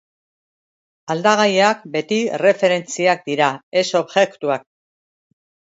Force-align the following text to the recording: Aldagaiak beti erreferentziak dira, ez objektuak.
Aldagaiak 1.15 1.85
beti 1.97 2.19
erreferentziak 2.39 3.23
dira, 3.31 3.53
ez 3.85 3.89
objektuak. 4.05 4.71